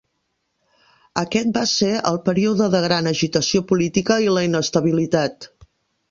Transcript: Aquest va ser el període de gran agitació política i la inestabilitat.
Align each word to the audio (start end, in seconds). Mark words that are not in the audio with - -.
Aquest 1.23 1.51
va 1.57 1.65
ser 1.71 1.89
el 2.11 2.15
període 2.29 2.69
de 2.75 2.81
gran 2.85 3.09
agitació 3.11 3.61
política 3.73 4.17
i 4.29 4.31
la 4.39 4.45
inestabilitat. 4.47 5.47